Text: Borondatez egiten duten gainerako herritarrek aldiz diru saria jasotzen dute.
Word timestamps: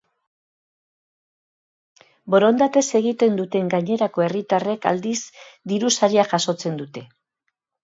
Borondatez 2.35 2.83
egiten 3.01 3.37
duten 3.41 3.69
gainerako 3.75 4.27
herritarrek 4.29 4.89
aldiz 4.95 5.17
diru 5.75 5.95
saria 6.01 6.29
jasotzen 6.35 6.83
dute. 6.85 7.09